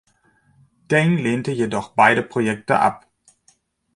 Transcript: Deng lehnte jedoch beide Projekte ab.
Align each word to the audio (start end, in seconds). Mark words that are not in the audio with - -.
Deng 0.89 1.17
lehnte 1.21 1.51
jedoch 1.51 1.89
beide 1.93 2.23
Projekte 2.23 2.79
ab. 2.79 3.05